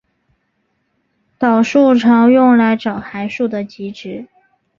[1.37, 4.27] 导数常用来找函数的极值。